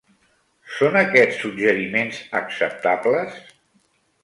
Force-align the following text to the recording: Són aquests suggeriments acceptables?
Són 0.77 0.97
aquests 1.01 1.43
suggeriments 1.43 2.23
acceptables? 2.41 3.39